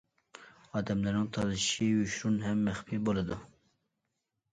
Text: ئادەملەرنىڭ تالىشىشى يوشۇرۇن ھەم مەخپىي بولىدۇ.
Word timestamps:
ئادەملەرنىڭ 0.77 1.27
تالىشىشى 1.35 1.89
يوشۇرۇن 1.89 2.39
ھەم 2.45 2.63
مەخپىي 2.69 3.03
بولىدۇ. 3.11 3.39